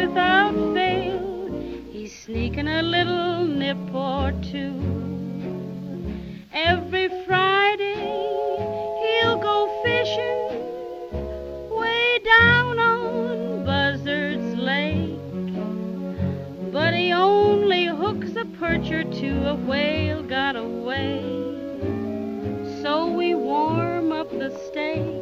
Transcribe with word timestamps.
without 0.00 0.54
fail. 0.74 1.50
He's 1.92 2.12
sneaking 2.24 2.68
a 2.68 2.82
little 2.82 3.44
nip 3.44 3.94
or 3.94 4.32
two. 4.50 4.74
Every 6.52 7.08
Friday 7.26 8.00
he'll 9.02 9.40
go 9.50 9.58
fishing 9.84 10.40
way 11.80 12.18
down 12.24 12.78
on 12.78 13.64
Buzzard's 13.66 14.56
Lake. 14.56 15.18
But 16.72 16.94
he 16.94 17.12
only 17.12 17.86
hooks 17.86 18.34
a 18.36 18.46
perch 18.58 18.90
or 18.90 19.04
two, 19.04 19.38
a 19.54 19.54
whale 19.54 20.22
got 20.22 20.56
away. 20.56 21.20
So 22.80 23.12
we 23.12 23.34
warm 23.34 24.12
up 24.12 24.30
the 24.30 24.50
steak. 24.66 25.20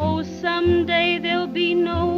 Oh, 0.00 0.22
someday 0.40 1.18
there'll 1.18 1.48
be 1.48 1.74
no 1.74 2.17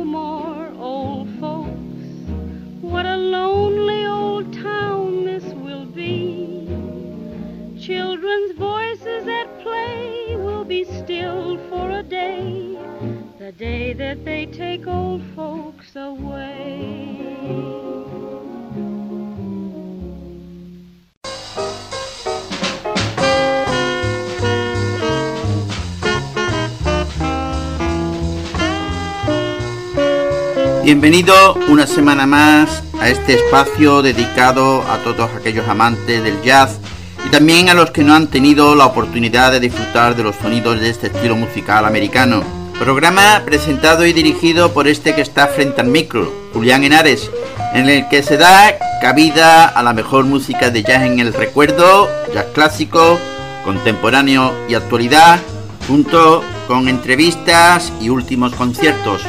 Bienvenido 30.85 31.55
una 31.69 31.87
semana 31.88 32.26
más 32.26 32.85
a 33.00 33.08
este 33.08 33.35
espacio 33.35 34.02
dedicado 34.02 34.82
a 34.82 34.99
todos 34.99 35.29
aquellos 35.35 35.67
amantes 35.67 36.23
del 36.23 36.41
jazz 36.43 36.79
y 37.26 37.31
también 37.31 37.69
a 37.69 37.75
los 37.75 37.91
que 37.91 38.05
no 38.05 38.14
han 38.14 38.29
tenido 38.29 38.76
la 38.76 38.87
oportunidad 38.87 39.50
de 39.50 39.58
disfrutar 39.58 40.14
de 40.14 40.23
los 40.23 40.37
sonidos 40.37 40.79
de 40.79 40.91
este 40.91 41.08
estilo 41.08 41.35
musical 41.35 41.85
americano. 41.85 42.60
Programa 42.81 43.43
presentado 43.44 44.06
y 44.06 44.15
dirigido 44.15 44.73
por 44.73 44.88
este 44.88 45.15
que 45.15 45.21
está 45.21 45.49
frente 45.49 45.82
al 45.82 45.88
micro, 45.88 46.32
Julián 46.55 46.82
Henares, 46.82 47.31
en 47.75 47.91
el 47.91 48.09
que 48.09 48.23
se 48.23 48.38
da 48.38 48.75
cabida 49.03 49.67
a 49.67 49.82
la 49.82 49.93
mejor 49.93 50.25
música 50.25 50.71
de 50.71 50.82
jazz 50.82 51.03
en 51.03 51.21
el 51.21 51.35
recuerdo, 51.35 52.09
jazz 52.32 52.47
clásico, 52.55 53.19
contemporáneo 53.67 54.55
y 54.67 54.77
actualidad, 54.77 55.41
junto 55.87 56.43
con 56.67 56.88
entrevistas 56.88 57.93
y 58.00 58.09
últimos 58.09 58.55
conciertos. 58.55 59.21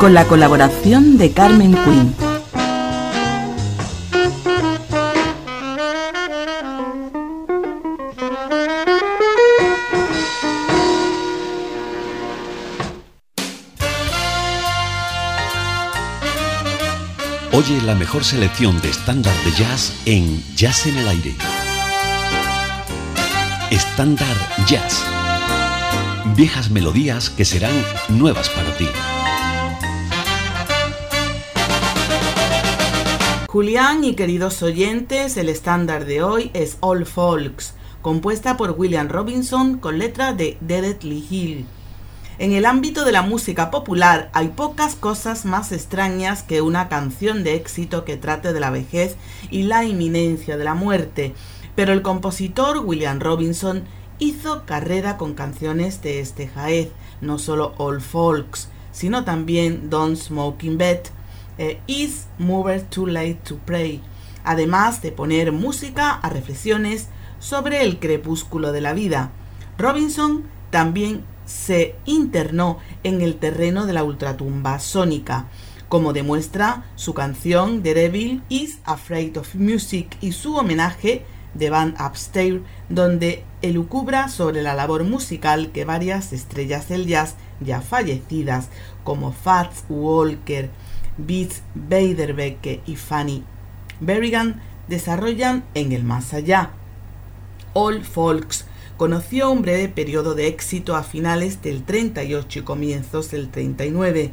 Con 0.00 0.14
la 0.14 0.24
colaboración 0.24 1.18
de 1.18 1.30
Carmen 1.30 1.76
Quinn. 1.84 2.31
Oye 17.54 17.82
la 17.82 17.94
mejor 17.94 18.24
selección 18.24 18.80
de 18.80 18.88
estándar 18.88 19.34
de 19.44 19.50
jazz 19.50 19.92
en 20.06 20.42
Jazz 20.56 20.86
en 20.86 20.96
el 20.96 21.06
Aire. 21.06 21.34
Estándar 23.70 24.34
Jazz. 24.66 25.04
Viejas 26.34 26.70
melodías 26.70 27.28
que 27.28 27.44
serán 27.44 27.74
nuevas 28.08 28.48
para 28.48 28.74
ti. 28.78 28.88
Julián 33.48 34.02
y 34.02 34.14
queridos 34.14 34.62
oyentes, 34.62 35.36
el 35.36 35.50
estándar 35.50 36.06
de 36.06 36.22
hoy 36.22 36.50
es 36.54 36.78
All 36.80 37.04
Folks, 37.04 37.74
compuesta 38.00 38.56
por 38.56 38.70
William 38.70 39.10
Robinson 39.10 39.76
con 39.76 39.98
letra 39.98 40.32
de 40.32 40.56
Dedeth 40.62 41.04
Lee 41.04 41.26
Hill. 41.28 41.66
En 42.38 42.52
el 42.52 42.64
ámbito 42.64 43.04
de 43.04 43.12
la 43.12 43.22
música 43.22 43.70
popular 43.70 44.30
hay 44.32 44.48
pocas 44.48 44.94
cosas 44.94 45.44
más 45.44 45.70
extrañas 45.70 46.42
que 46.42 46.62
una 46.62 46.88
canción 46.88 47.44
de 47.44 47.54
éxito 47.54 48.04
que 48.04 48.16
trate 48.16 48.54
de 48.54 48.60
la 48.60 48.70
vejez 48.70 49.16
y 49.50 49.64
la 49.64 49.84
inminencia 49.84 50.56
de 50.56 50.64
la 50.64 50.74
muerte, 50.74 51.34
pero 51.76 51.92
el 51.92 52.00
compositor 52.00 52.78
William 52.78 53.20
Robinson 53.20 53.84
hizo 54.18 54.64
carrera 54.64 55.18
con 55.18 55.34
canciones 55.34 56.00
de 56.00 56.20
este 56.20 56.48
jaez, 56.48 56.88
no 57.20 57.38
solo 57.38 57.74
All 57.76 58.00
Folks, 58.00 58.68
sino 58.92 59.24
también 59.24 59.90
Don't 59.90 60.16
Smoking 60.16 60.78
Bed, 60.78 61.00
e 61.58 61.80
Is 61.86 62.28
Mover 62.38 62.82
Too 62.82 63.08
Late 63.08 63.40
to 63.44 63.58
Pray, 63.66 64.00
además 64.42 65.02
de 65.02 65.12
poner 65.12 65.52
música 65.52 66.12
a 66.12 66.30
reflexiones 66.30 67.08
sobre 67.40 67.82
el 67.82 67.98
crepúsculo 67.98 68.72
de 68.72 68.80
la 68.80 68.94
vida. 68.94 69.32
Robinson 69.76 70.44
también 70.70 71.24
se 71.46 71.96
internó 72.04 72.78
en 73.02 73.20
el 73.20 73.36
terreno 73.36 73.86
de 73.86 73.92
la 73.92 74.04
ultratumba 74.04 74.78
sónica, 74.78 75.46
como 75.88 76.12
demuestra 76.12 76.84
su 76.96 77.14
canción 77.14 77.82
The 77.82 77.94
Devil 77.94 78.42
is 78.48 78.78
Afraid 78.84 79.36
of 79.36 79.54
Music 79.54 80.16
y 80.20 80.32
su 80.32 80.56
homenaje 80.56 81.24
de 81.54 81.70
Van 81.70 81.94
Upstairs, 82.00 82.62
donde 82.88 83.44
elucubra 83.60 84.28
sobre 84.28 84.62
la 84.62 84.74
labor 84.74 85.04
musical 85.04 85.70
que 85.70 85.84
varias 85.84 86.32
estrellas 86.32 86.88
del 86.88 87.06
jazz 87.06 87.34
ya 87.60 87.80
fallecidas, 87.80 88.68
como 89.04 89.32
Fats 89.32 89.84
Walker, 89.88 90.70
Beats 91.18 91.62
Beiderbecke 91.74 92.80
y 92.86 92.96
Fanny 92.96 93.44
Berrigan, 94.00 94.60
desarrollan 94.88 95.64
en 95.74 95.92
el 95.92 96.02
más 96.02 96.34
allá. 96.34 96.70
All 97.72 98.04
Folks 98.04 98.66
conoció 99.02 99.50
un 99.50 99.62
breve 99.62 99.88
periodo 99.88 100.36
de 100.36 100.46
éxito 100.46 100.94
a 100.94 101.02
finales 101.02 101.60
del 101.60 101.82
38 101.82 102.60
y 102.60 102.62
comienzos 102.62 103.32
del 103.32 103.48
39. 103.48 104.30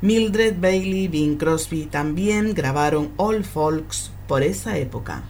Mildred 0.00 0.56
Bailey 0.60 1.04
y 1.04 1.06
Bing 1.06 1.36
Crosby 1.36 1.84
también 1.84 2.54
grabaron 2.54 3.12
All 3.18 3.44
Folks 3.44 4.10
por 4.26 4.42
esa 4.42 4.78
época. 4.78 5.22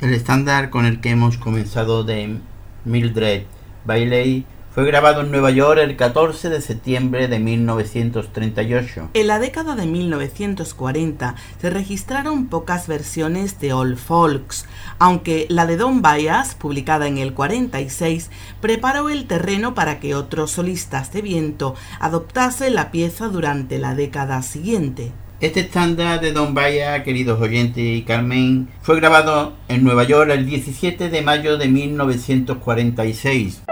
El 0.00 0.14
estándar 0.14 0.70
con 0.70 0.86
el 0.86 1.02
que 1.02 1.10
hemos 1.10 1.36
comenzado 1.36 2.04
de 2.04 2.38
Mildred 2.86 3.42
Bailey 3.84 4.46
fue 4.76 4.84
grabado 4.84 5.22
en 5.22 5.30
Nueva 5.30 5.50
York 5.52 5.80
el 5.82 5.96
14 5.96 6.50
de 6.50 6.60
septiembre 6.60 7.28
de 7.28 7.38
1938. 7.38 9.08
En 9.14 9.26
la 9.26 9.38
década 9.38 9.74
de 9.74 9.86
1940 9.86 11.34
se 11.58 11.70
registraron 11.70 12.48
pocas 12.48 12.86
versiones 12.86 13.58
de 13.58 13.72
All 13.72 13.96
Folks, 13.96 14.66
aunque 14.98 15.46
la 15.48 15.64
de 15.64 15.78
Don 15.78 16.02
Bias, 16.02 16.54
publicada 16.56 17.06
en 17.06 17.16
el 17.16 17.32
46, 17.32 18.30
preparó 18.60 19.08
el 19.08 19.26
terreno 19.26 19.72
para 19.74 19.98
que 19.98 20.14
otros 20.14 20.50
solistas 20.50 21.10
de 21.10 21.22
viento 21.22 21.74
adoptasen 21.98 22.74
la 22.74 22.90
pieza 22.90 23.28
durante 23.28 23.78
la 23.78 23.94
década 23.94 24.42
siguiente. 24.42 25.10
Este 25.40 25.60
estándar 25.60 26.20
de 26.20 26.32
Don 26.32 26.52
Baya, 26.52 27.02
queridos 27.02 27.40
oyentes 27.40 27.82
y 27.82 28.02
Carmen, 28.02 28.68
fue 28.82 28.96
grabado 28.96 29.54
en 29.68 29.84
Nueva 29.84 30.04
York 30.04 30.30
el 30.30 30.44
17 30.44 31.08
de 31.08 31.22
mayo 31.22 31.56
de 31.56 31.68
1946. 31.68 33.65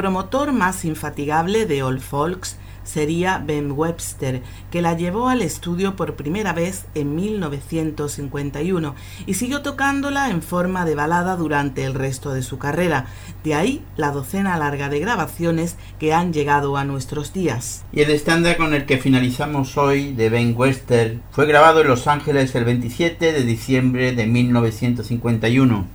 Promotor 0.00 0.52
más 0.52 0.86
infatigable 0.86 1.66
de 1.66 1.82
All 1.82 2.00
Folks 2.00 2.56
sería 2.84 3.36
Ben 3.36 3.72
Webster, 3.72 4.40
que 4.70 4.80
la 4.80 4.96
llevó 4.96 5.28
al 5.28 5.42
estudio 5.42 5.94
por 5.94 6.16
primera 6.16 6.54
vez 6.54 6.86
en 6.94 7.14
1951 7.14 8.94
y 9.26 9.34
siguió 9.34 9.60
tocándola 9.60 10.30
en 10.30 10.40
forma 10.40 10.86
de 10.86 10.94
balada 10.94 11.36
durante 11.36 11.84
el 11.84 11.92
resto 11.92 12.32
de 12.32 12.42
su 12.42 12.56
carrera. 12.56 13.08
De 13.44 13.54
ahí 13.54 13.84
la 13.98 14.10
docena 14.10 14.56
larga 14.56 14.88
de 14.88 15.00
grabaciones 15.00 15.76
que 15.98 16.14
han 16.14 16.32
llegado 16.32 16.78
a 16.78 16.84
nuestros 16.84 17.34
días. 17.34 17.84
Y 17.92 18.00
el 18.00 18.10
estándar 18.10 18.56
con 18.56 18.72
el 18.72 18.86
que 18.86 18.96
finalizamos 18.96 19.76
hoy 19.76 20.14
de 20.14 20.30
Ben 20.30 20.54
Webster 20.56 21.18
fue 21.30 21.44
grabado 21.44 21.82
en 21.82 21.88
Los 21.88 22.06
Ángeles 22.06 22.54
el 22.54 22.64
27 22.64 23.34
de 23.34 23.42
diciembre 23.42 24.12
de 24.12 24.26
1951. 24.26 25.88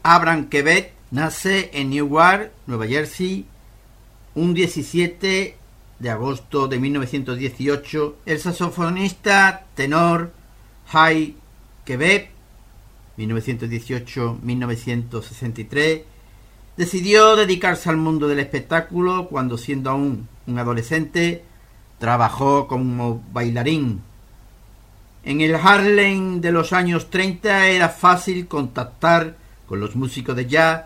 Abraham 0.07 0.49
Quebec 0.49 0.93
nace 1.09 1.71
en 1.73 1.89
Newark, 1.89 2.51
Nueva 2.67 2.85
Jersey, 2.85 3.47
un 4.35 4.53
17 4.53 5.57
de 5.97 6.09
agosto 6.11 6.67
de 6.67 6.77
1918. 6.77 8.17
El 8.27 8.39
saxofonista 8.39 9.65
tenor 9.73 10.31
Hay 10.93 11.35
Quebec, 11.85 12.29
1918-1963, 13.17 16.03
decidió 16.77 17.35
dedicarse 17.35 17.89
al 17.89 17.97
mundo 17.97 18.27
del 18.27 18.41
espectáculo 18.41 19.27
cuando 19.27 19.57
siendo 19.57 19.89
aún 19.89 20.27
un 20.45 20.59
adolescente 20.59 21.43
trabajó 21.97 22.67
como 22.67 23.23
bailarín. 23.33 24.03
En 25.23 25.41
el 25.41 25.55
Harlem 25.55 26.41
de 26.41 26.51
los 26.51 26.73
años 26.73 27.09
30 27.09 27.69
era 27.69 27.89
fácil 27.89 28.47
contactar 28.47 29.43
con 29.67 29.79
los 29.79 29.95
músicos 29.95 30.35
de 30.35 30.47
jazz 30.47 30.85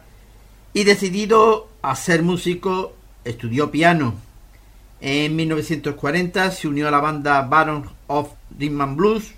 y 0.74 0.84
decidido 0.84 1.70
a 1.82 1.96
ser 1.96 2.24
músico 2.24 2.94
estudió 3.24 3.72
piano. 3.72 4.16
En 5.02 5.36
1940 5.36 6.52
se 6.52 6.68
unió 6.68 6.88
a 6.88 6.92
la 6.92 7.00
banda 7.00 7.42
Baron 7.44 7.90
of 8.08 8.32
Rhythm 8.58 8.96
Blues 8.96 9.34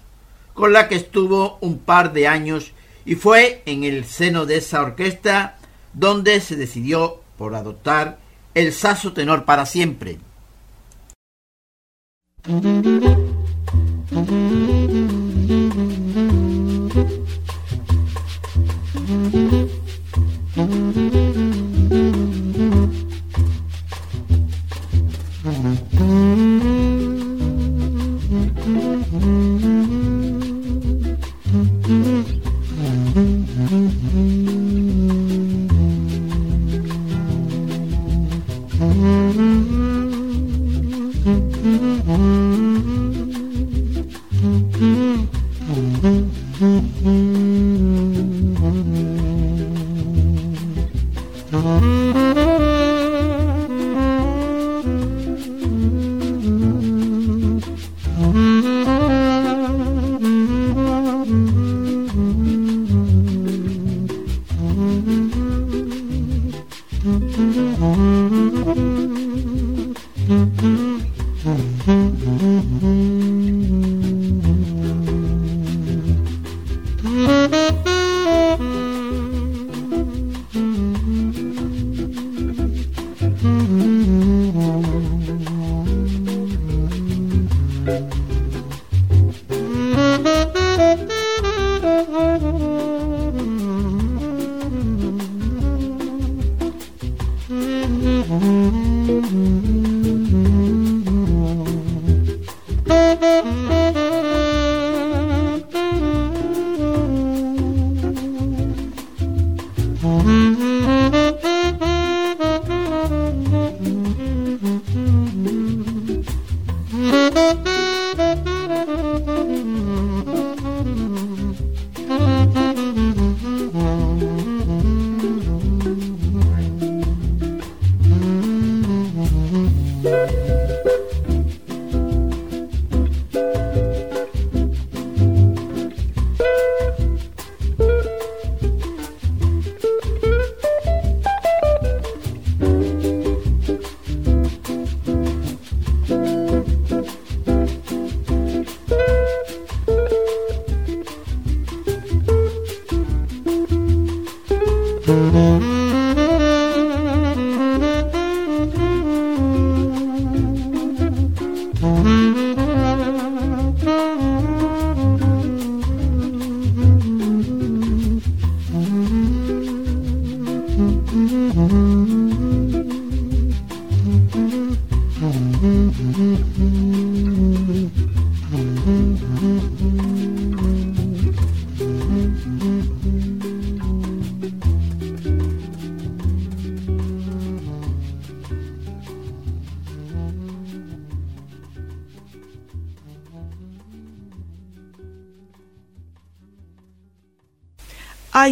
con 0.53 0.73
la 0.73 0.87
que 0.87 0.95
estuvo 0.95 1.57
un 1.61 1.79
par 1.79 2.13
de 2.13 2.27
años 2.27 2.71
y 3.05 3.15
fue 3.15 3.63
en 3.65 3.83
el 3.83 4.05
seno 4.05 4.45
de 4.45 4.57
esa 4.57 4.81
orquesta 4.81 5.57
donde 5.93 6.39
se 6.39 6.55
decidió 6.55 7.21
por 7.37 7.55
adoptar 7.55 8.19
el 8.53 8.73
saxo 8.73 9.13
tenor 9.13 9.45
para 9.45 9.65
siempre. 9.65 10.19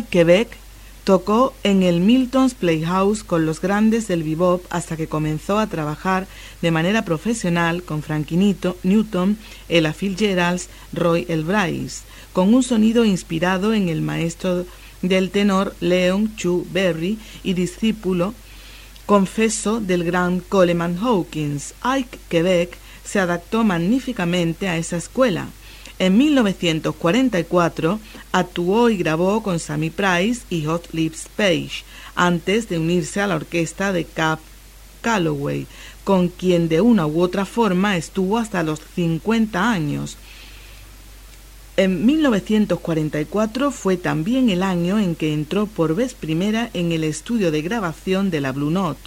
Quebec 0.03 0.49
tocó 1.03 1.53
en 1.63 1.81
el 1.83 2.01
Milton's 2.01 2.53
Playhouse 2.53 3.23
con 3.23 3.45
los 3.45 3.61
grandes 3.61 4.07
del 4.07 4.23
bebop 4.23 4.63
hasta 4.69 4.95
que 4.95 5.07
comenzó 5.07 5.57
a 5.57 5.67
trabajar 5.67 6.27
de 6.61 6.71
manera 6.71 7.03
profesional 7.03 7.83
con 7.83 8.03
Frankie 8.03 8.37
Newton, 8.83 9.37
Ella 9.69 9.93
Fitzgerald, 9.93 10.61
Roy 10.93 11.25
Elbrais, 11.27 12.03
con 12.31 12.53
un 12.53 12.61
sonido 12.61 13.05
inspirado 13.05 13.73
en 13.73 13.89
el 13.89 14.01
maestro 14.01 14.65
del 15.01 15.31
tenor 15.31 15.75
Leon 15.79 16.35
Chu 16.35 16.67
Berry 16.71 17.17
y 17.43 17.53
discípulo 17.53 18.33
confeso 19.05 19.79
del 19.79 20.03
gran 20.03 20.39
Coleman 20.39 20.99
Hawkins. 21.01 21.73
Ike 21.81 22.19
Quebec 22.29 22.77
se 23.03 23.19
adaptó 23.19 23.63
magníficamente 23.63 24.67
a 24.67 24.77
esa 24.77 24.97
escuela 24.97 25.47
en 25.97 26.17
1944 26.17 27.99
actuó 28.31 28.89
y 28.89 28.97
grabó 28.97 29.41
con 29.43 29.59
Sammy 29.59 29.89
Price 29.89 30.41
y 30.49 30.65
Hot 30.65 30.89
Lips 30.93 31.27
Page, 31.35 31.83
antes 32.15 32.69
de 32.69 32.79
unirse 32.79 33.21
a 33.21 33.27
la 33.27 33.35
orquesta 33.35 33.91
de 33.93 34.05
Cap 34.05 34.39
Calloway, 35.01 35.67
con 36.03 36.27
quien 36.27 36.69
de 36.69 36.81
una 36.81 37.07
u 37.07 37.21
otra 37.21 37.45
forma 37.45 37.97
estuvo 37.97 38.37
hasta 38.37 38.63
los 38.63 38.79
50 38.95 39.71
años. 39.71 40.17
En 41.77 42.05
1944 42.05 43.71
fue 43.71 43.95
también 43.95 44.49
el 44.49 44.63
año 44.63 44.99
en 44.99 45.15
que 45.15 45.33
entró 45.33 45.65
por 45.65 45.95
vez 45.95 46.13
primera 46.13 46.69
en 46.73 46.91
el 46.91 47.05
estudio 47.05 47.51
de 47.51 47.61
grabación 47.61 48.31
de 48.31 48.41
la 48.41 48.51
Blue 48.51 48.69
Note, 48.69 48.99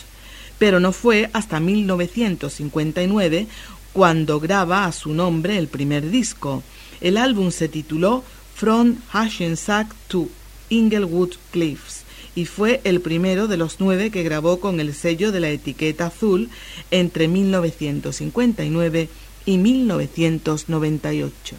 pero 0.58 0.80
no 0.80 0.92
fue 0.92 1.28
hasta 1.34 1.60
1959 1.60 3.46
cuando 3.92 4.40
graba 4.40 4.86
a 4.86 4.92
su 4.92 5.12
nombre 5.12 5.58
el 5.58 5.68
primer 5.68 6.08
disco. 6.10 6.62
El 7.02 7.18
álbum 7.18 7.50
se 7.50 7.68
tituló 7.68 8.24
From 8.62 9.02
Hackensack 9.10 9.88
to 10.06 10.30
Inglewood 10.70 11.32
Cliffs 11.50 12.04
y 12.36 12.44
fue 12.44 12.80
el 12.84 13.00
primero 13.00 13.48
de 13.48 13.56
los 13.56 13.80
nueve 13.80 14.12
que 14.12 14.22
grabó 14.22 14.60
con 14.60 14.78
el 14.78 14.94
sello 14.94 15.32
de 15.32 15.40
la 15.40 15.48
etiqueta 15.48 16.06
azul 16.06 16.48
entre 16.92 17.26
1959 17.26 19.08
y 19.46 19.58
1998. 19.58 21.56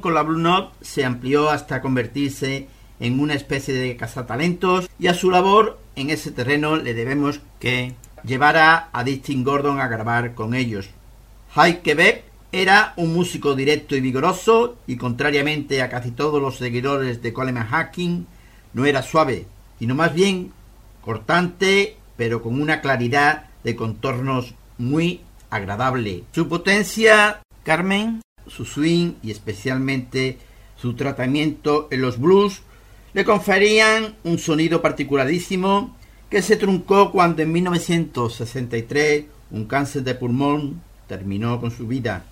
Con 0.00 0.14
la 0.14 0.24
Blue 0.24 0.40
Note 0.40 0.74
se 0.80 1.04
amplió 1.04 1.48
hasta 1.48 1.80
convertirse 1.80 2.66
en 2.98 3.20
una 3.20 3.34
especie 3.34 3.72
de 3.72 3.96
cazatalentos 3.96 4.90
y 4.98 5.06
a 5.06 5.14
su 5.14 5.30
labor 5.30 5.78
en 5.94 6.10
ese 6.10 6.32
terreno 6.32 6.76
le 6.76 6.94
debemos 6.94 7.40
que 7.60 7.94
llevara 8.24 8.88
a 8.92 9.04
Distin 9.04 9.44
Gordon 9.44 9.78
a 9.78 9.86
grabar 9.86 10.34
con 10.34 10.54
ellos. 10.54 10.90
High 11.54 11.82
Quebec 11.82 12.24
era 12.50 12.92
un 12.96 13.14
músico 13.14 13.54
directo 13.54 13.94
y 13.94 14.00
vigoroso 14.00 14.78
y 14.88 14.96
contrariamente 14.96 15.80
a 15.80 15.88
casi 15.88 16.10
todos 16.10 16.42
los 16.42 16.56
seguidores 16.56 17.22
de 17.22 17.32
Coleman 17.32 17.68
Hacking, 17.68 18.26
no 18.72 18.84
era 18.84 19.02
suave, 19.02 19.46
sino 19.78 19.94
más 19.94 20.12
bien 20.12 20.52
cortante, 21.02 21.96
pero 22.16 22.42
con 22.42 22.60
una 22.60 22.80
claridad 22.80 23.44
de 23.62 23.76
contornos 23.76 24.54
muy 24.76 25.20
agradable. 25.50 26.24
Su 26.32 26.48
potencia, 26.48 27.42
Carmen, 27.62 28.22
su 28.46 28.64
swing 28.64 29.14
y 29.22 29.30
especialmente 29.30 30.38
su 30.76 30.94
tratamiento 30.94 31.88
en 31.90 32.02
los 32.02 32.18
blues 32.18 32.62
le 33.14 33.24
conferían 33.24 34.14
un 34.24 34.38
sonido 34.38 34.80
particularísimo 34.80 35.96
que 36.30 36.42
se 36.42 36.56
truncó 36.56 37.12
cuando 37.12 37.42
en 37.42 37.52
1963 37.52 39.24
un 39.50 39.66
cáncer 39.66 40.02
de 40.02 40.14
pulmón 40.14 40.80
terminó 41.06 41.60
con 41.60 41.70
su 41.70 41.86
vida. 41.86 42.24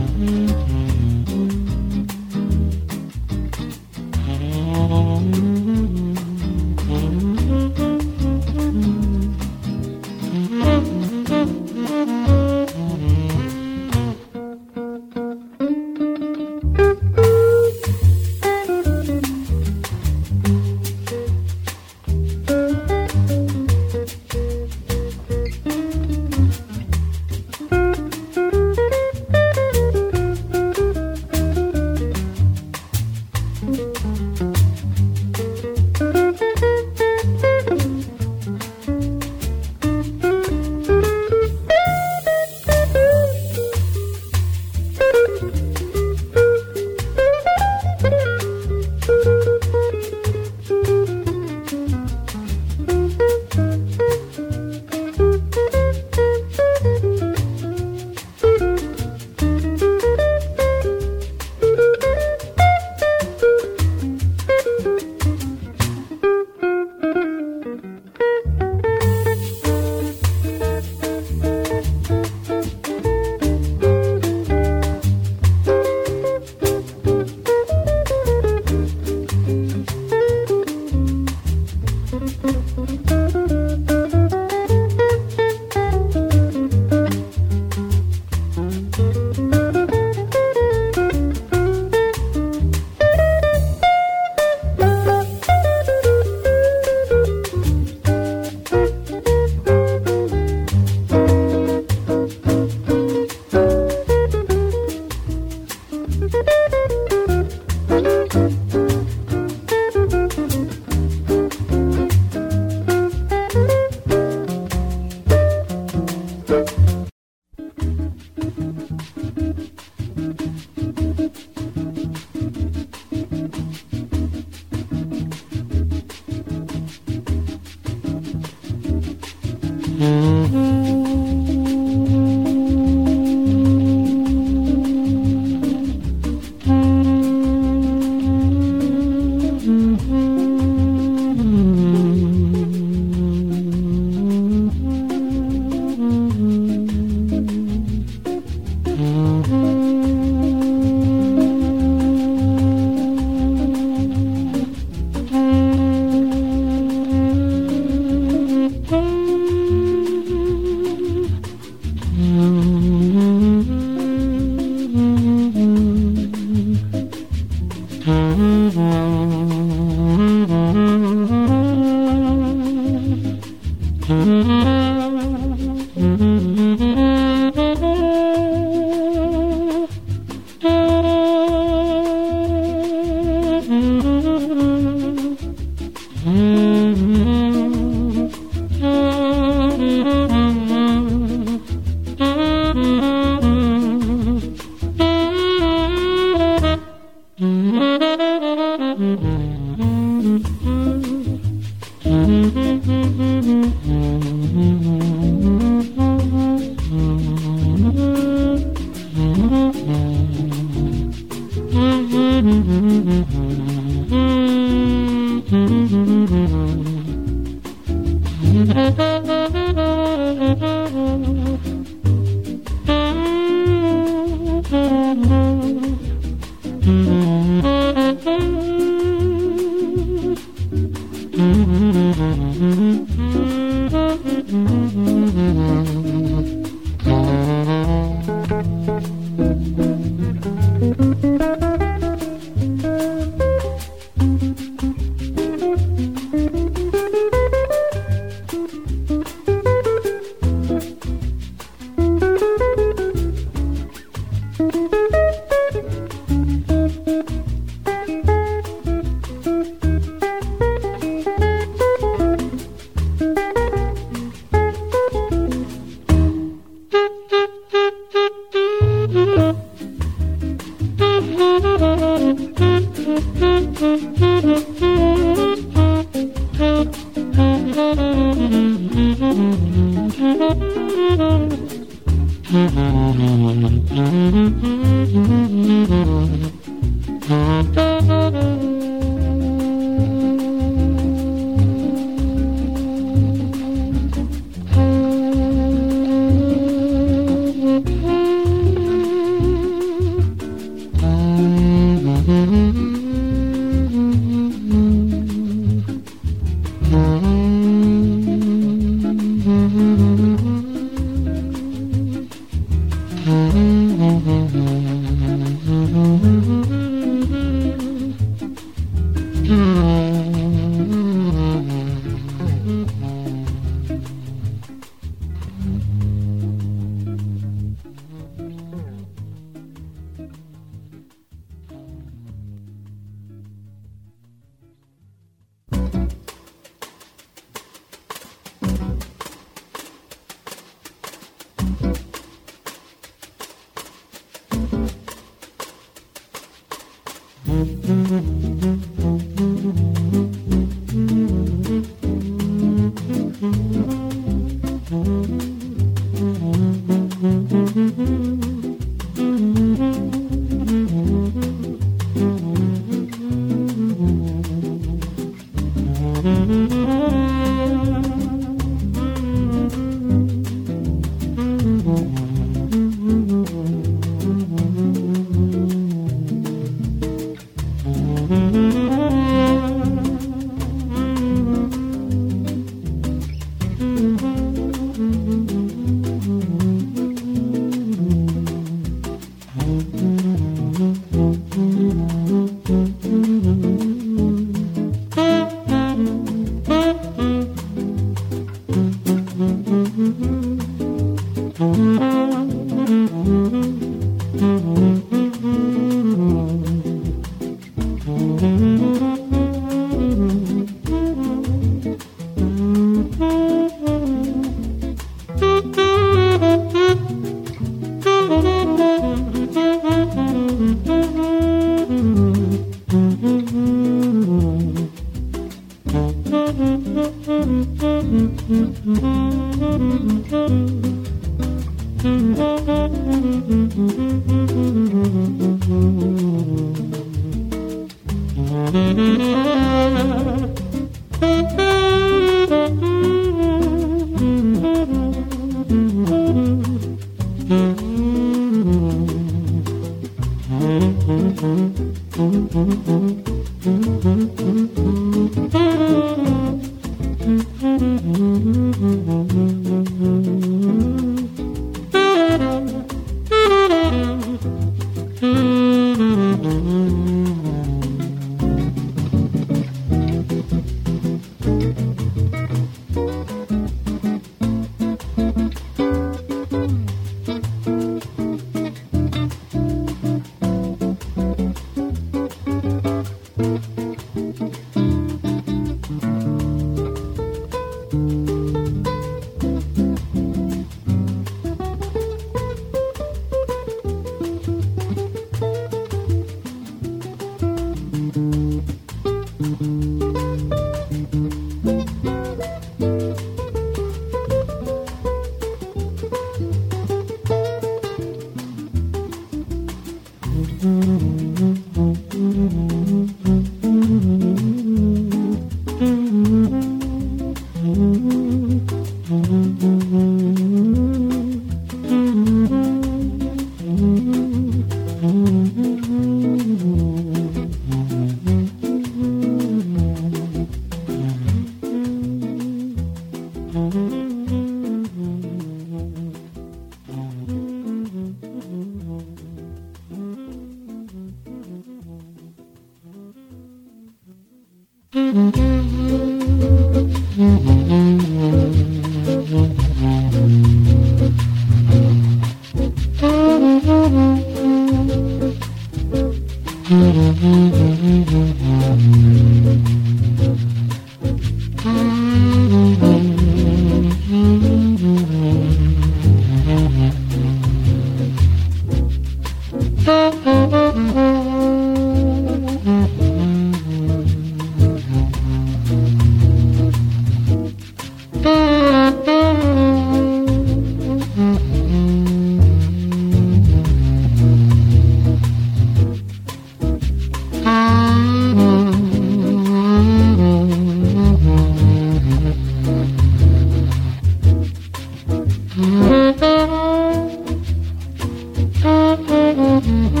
Mm-hmm. 599.71 600.00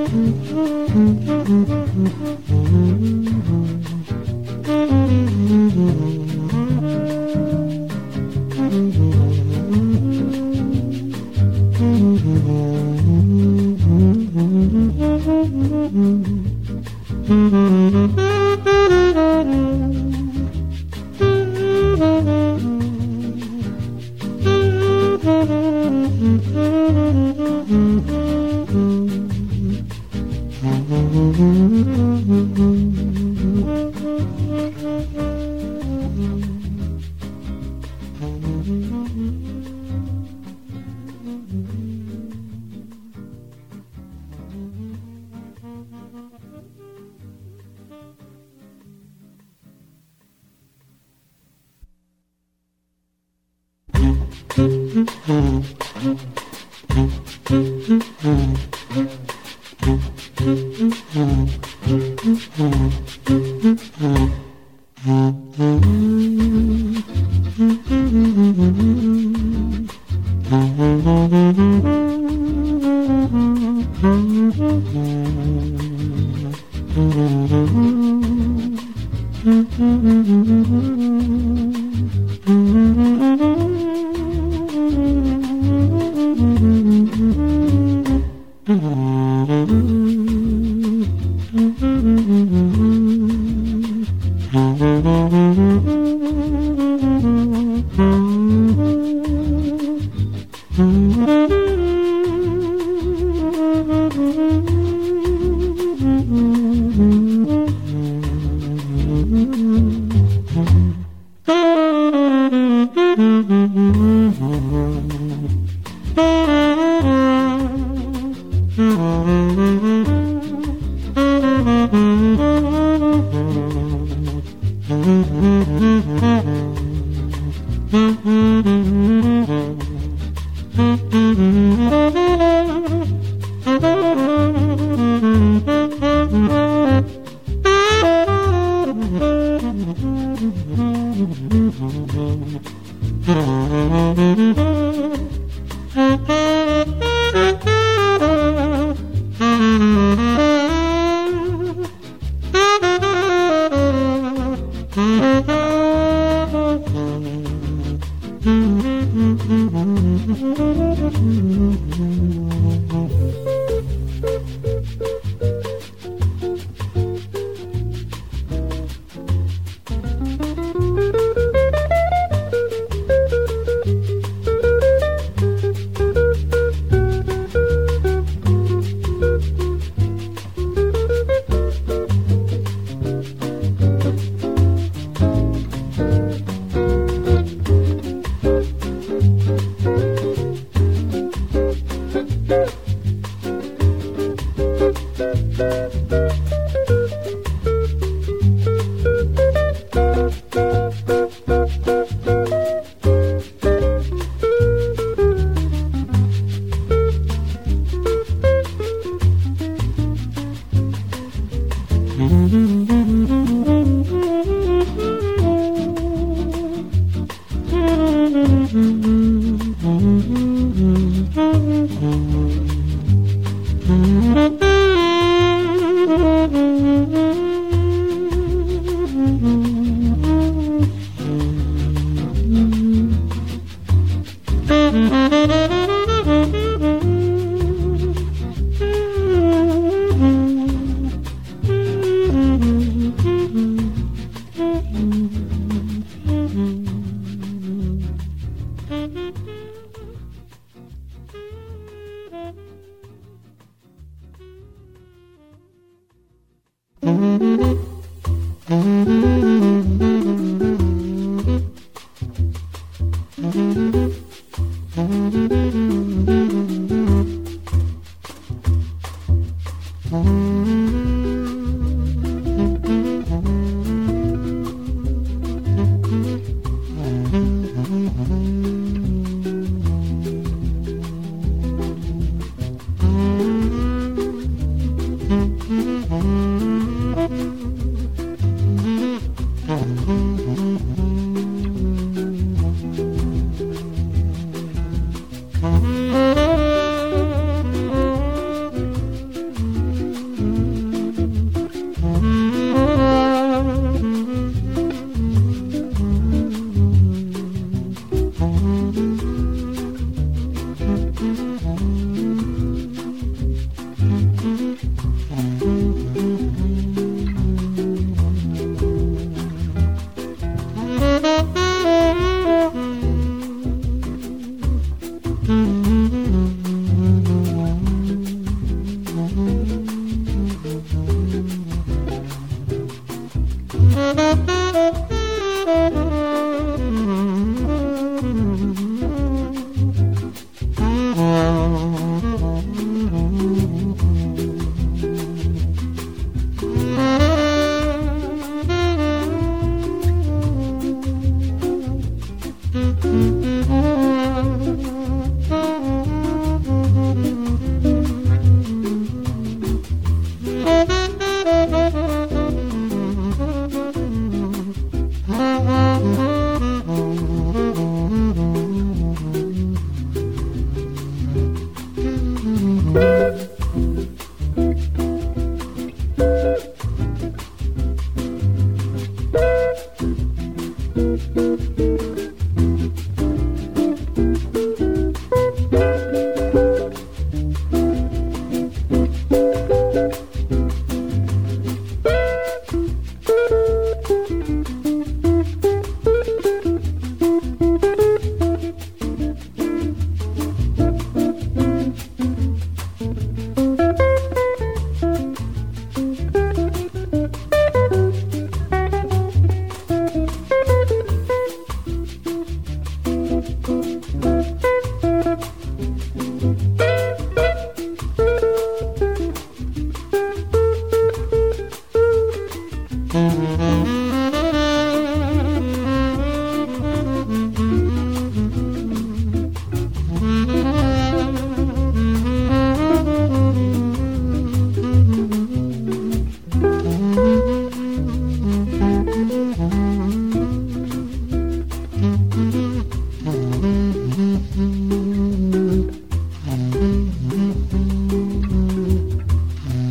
Mm-hmm. 0.00 0.40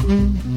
Mm-hmm. 0.10 0.49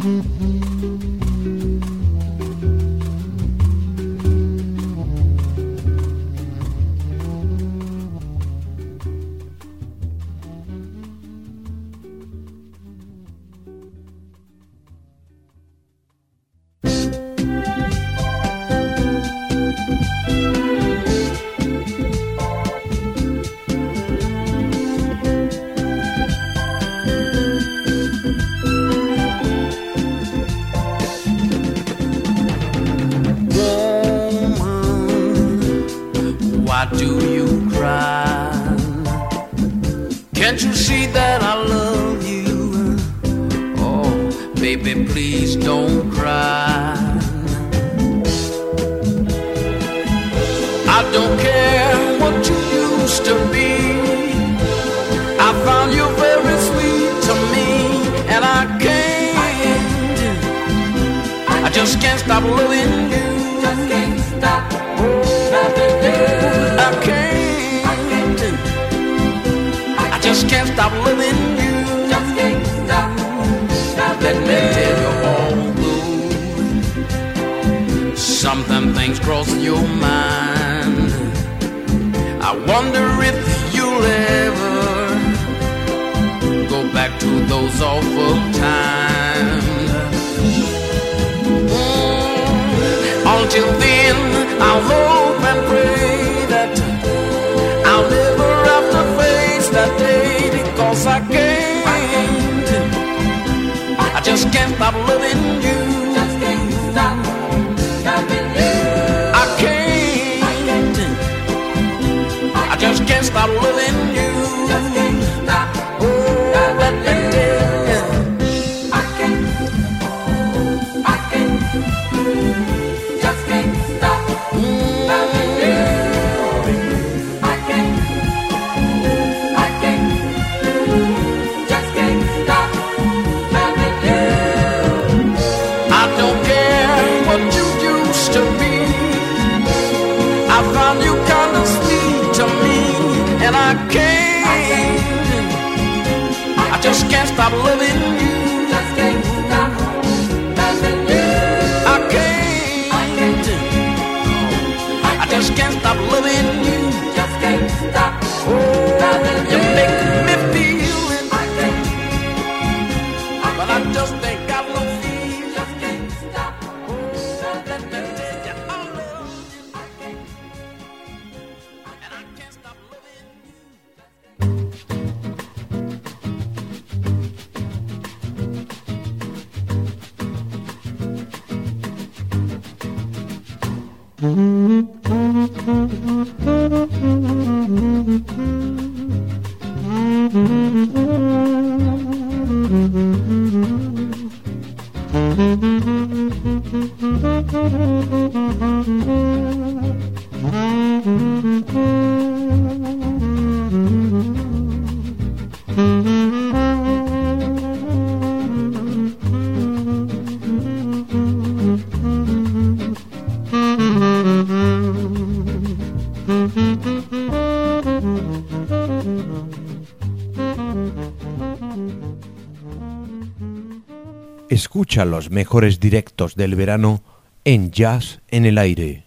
Escucha 224.52 225.06
los 225.06 225.30
mejores 225.30 225.80
directos 225.80 226.34
del 226.34 226.56
verano 226.56 227.02
en 227.46 227.70
Jazz 227.70 228.20
en 228.28 228.44
el 228.44 228.58
Aire. 228.58 229.06